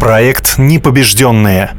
[0.00, 1.72] Проект «Непобежденные».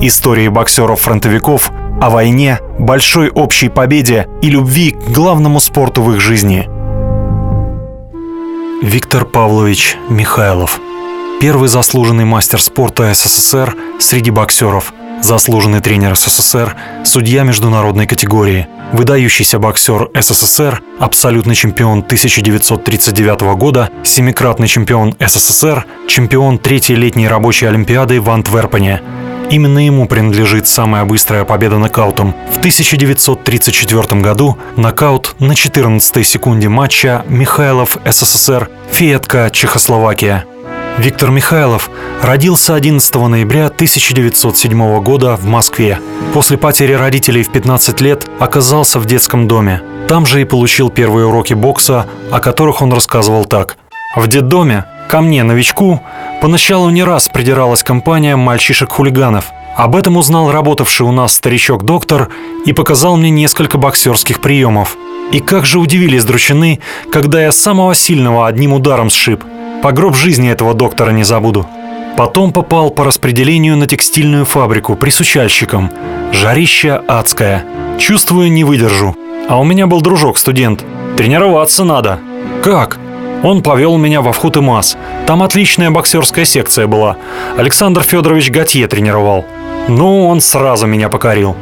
[0.00, 1.70] Истории боксеров-фронтовиков
[2.02, 6.68] о войне, большой общей победе и любви к главному спорту в их жизни.
[8.82, 10.80] Виктор Павлович Михайлов.
[11.40, 14.92] Первый заслуженный мастер спорта СССР среди боксеров.
[15.22, 25.14] Заслуженный тренер СССР, судья международной категории– выдающийся боксер СССР, абсолютный чемпион 1939 года, семикратный чемпион
[25.18, 29.00] СССР, чемпион третьей летней рабочей олимпиады в Антверпене.
[29.50, 32.34] Именно ему принадлежит самая быстрая победа нокаутом.
[32.52, 40.44] В 1934 году нокаут на 14 секунде матча Михайлов СССР, Фиетка Чехословакия.
[40.98, 41.90] Виктор Михайлов
[42.22, 45.98] родился 11 ноября 1907 года в Москве.
[46.34, 49.80] После потери родителей в 15 лет оказался в детском доме.
[50.08, 53.78] Там же и получил первые уроки бокса, о которых он рассказывал так.
[54.14, 56.02] В детдоме ко мне, новичку,
[56.42, 59.46] поначалу не раз придиралась компания мальчишек-хулиганов.
[59.76, 62.28] Об этом узнал работавший у нас старичок-доктор
[62.66, 64.96] и показал мне несколько боксерских приемов.
[65.32, 69.44] И как же удивились дручины, когда я самого сильного одним ударом сшиб–
[69.82, 71.66] по гроб жизни этого доктора не забуду.
[72.16, 75.90] Потом попал по распределению на текстильную фабрику присучальщиком.
[76.32, 77.64] Жарища адская.
[77.98, 79.16] Чувствую, не выдержу.
[79.48, 80.84] А у меня был дружок-студент.
[81.16, 82.18] Тренироваться надо.
[82.62, 82.98] Как?
[83.42, 84.98] Он повел меня во вход и масс.
[85.26, 87.16] Там отличная боксерская секция была.
[87.56, 89.46] Александр Федорович Готье тренировал.
[89.88, 91.56] Ну, он сразу меня покорил.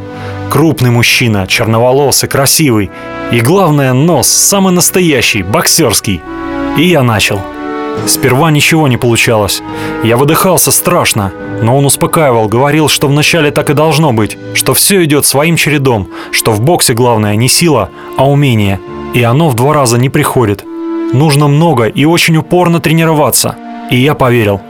[0.51, 2.91] Крупный мужчина, черноволосый, красивый.
[3.31, 6.21] И главное, нос самый настоящий, боксерский.
[6.77, 7.41] И я начал.
[8.07, 9.63] Сперва ничего не получалось.
[10.03, 11.33] Я выдыхался страшно,
[11.63, 16.09] но он успокаивал, говорил, что вначале так и должно быть, что все идет своим чередом,
[16.31, 18.81] что в боксе главное не сила, а умение,
[19.15, 20.65] и оно в два раза не приходит.
[21.13, 23.57] Нужно много и очень упорно тренироваться.
[23.91, 24.61] И я поверил.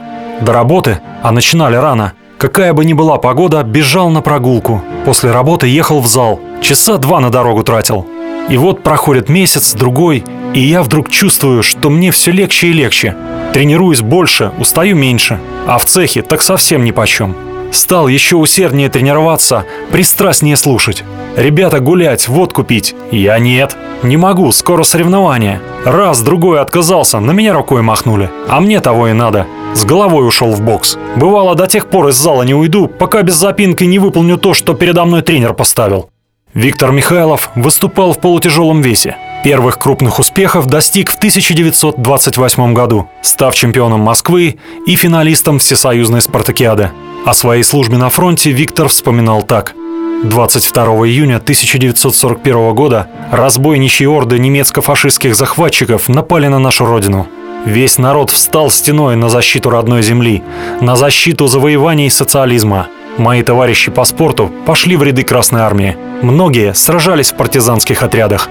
[0.41, 4.81] До работы, а начинали рано, какая бы ни была погода, бежал на прогулку.
[5.05, 8.07] После работы ехал в зал, часа два на дорогу тратил.
[8.49, 10.23] И вот проходит месяц, другой,
[10.53, 13.15] и я вдруг чувствую, что мне все легче и легче.
[13.53, 17.35] Тренируюсь больше, устаю меньше, а в цехе так совсем ни почем.
[17.71, 21.03] Стал еще усерднее тренироваться, пристрастнее слушать.
[21.37, 22.95] Ребята гулять, водку пить.
[23.11, 23.77] Я нет.
[24.01, 25.61] Не могу, скоро соревнования.
[25.85, 28.29] Раз, другой отказался, на меня рукой махнули.
[28.47, 29.45] А мне того и надо.
[29.75, 30.97] С головой ушел в бокс.
[31.15, 34.73] Бывало, до тех пор из зала не уйду, пока без запинки не выполню то, что
[34.73, 36.09] передо мной тренер поставил.
[36.55, 39.15] Виктор Михайлов выступал в полутяжелом весе.
[39.43, 46.91] Первых крупных успехов достиг в 1928 году, став чемпионом Москвы и финалистом Всесоюзной спартакиады.
[47.25, 49.75] О своей службе на фронте Виктор вспоминал так.
[50.23, 57.27] 22 июня 1941 года разбойничьи орды немецко-фашистских захватчиков напали на нашу родину.
[57.65, 60.43] Весь народ встал стеной на защиту родной земли,
[60.81, 62.87] на защиту завоеваний социализма–
[63.19, 65.97] Мои товарищи по спорту пошли в ряды Красной Армии.
[66.21, 68.49] Многие сражались в партизанских отрядах.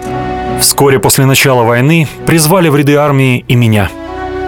[0.61, 3.91] Вскоре после начала войны призвали в ряды армии и меня.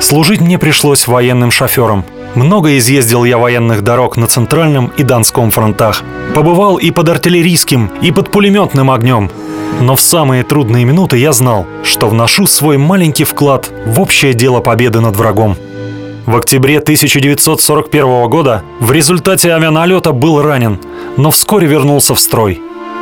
[0.00, 2.04] Служить мне пришлось военным шофером.
[2.34, 6.02] Много изъездил я военных дорог на Центральном и Донском фронтах.
[6.34, 9.30] Побывал и под артиллерийским, и под пулеметным огнем.
[9.80, 14.60] Но в самые трудные минуты я знал, что вношу свой маленький вклад в общее дело
[14.60, 15.56] победы над врагом.
[16.26, 20.78] В октябре 1941 года в результате авианалета был ранен,
[21.16, 22.60] но вскоре вернулся в строй.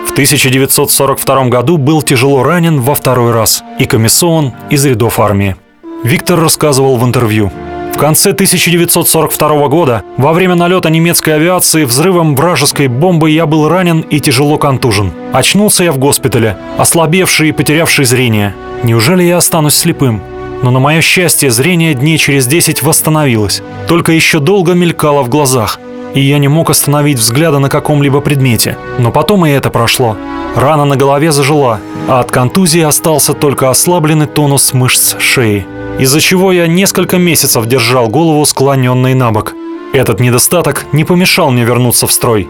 [0.08, 5.54] В 1942 году был тяжело ранен во второй раз и комиссован из рядов армии.
[6.02, 7.52] Виктор рассказывал в интервью.
[7.94, 14.00] В конце 1942 года, во время налета немецкой авиации взрывом вражеской бомбы я был ранен
[14.00, 15.12] и тяжело контужен.
[15.32, 18.54] Очнулся я в госпитале, ослабевший и потерявший зрение.
[18.82, 20.20] Неужели я останусь слепым?
[20.62, 25.78] но на мое счастье зрение дней через десять восстановилось, только еще долго мелькало в глазах,
[26.18, 28.76] и я не мог остановить взгляда на каком-либо предмете.
[28.98, 30.16] Но потом и это прошло.
[30.56, 35.64] Рана на голове зажила, а от контузии остался только ослабленный тонус мышц шеи,
[36.00, 39.54] из-за чего я несколько месяцев держал голову склоненной на бок.
[39.92, 42.48] Этот недостаток не помешал мне вернуться в строй,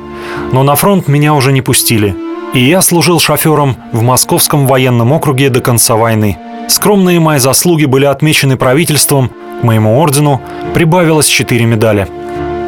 [0.50, 2.16] но на фронт меня уже не пустили,
[2.54, 6.38] и я служил шофером в Московском военном округе до конца войны.
[6.68, 9.30] Скромные мои заслуги были отмечены правительством,
[9.60, 10.40] к моему ордену
[10.72, 12.08] прибавилось четыре медали.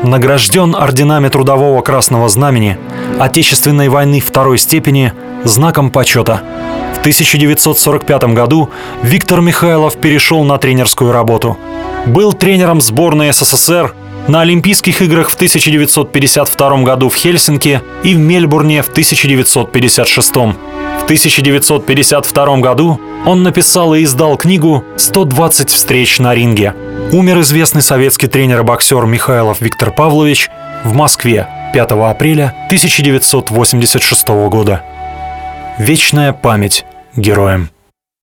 [0.02, 2.78] Награжден орденами Трудового Красного Знамени,
[3.18, 5.12] Отечественной войны второй степени,
[5.44, 6.42] знаком почета.
[6.96, 8.70] В 1945 году
[9.02, 11.58] Виктор Михайлов перешел на тренерскую работу.
[12.06, 13.94] Был тренером сборной СССР
[14.26, 20.34] на Олимпийских играх в 1952 году в Хельсинки и в Мельбурне в 1956.
[21.10, 26.74] 1952 году он написал и издал книгу «120 встреч на ринге».
[27.12, 30.48] Умер известный советский тренер и боксер Михайлов Виктор Павлович
[30.84, 34.82] в Москве 5 апреля 1986 года.
[35.78, 36.84] Вечная память
[37.16, 37.70] героям.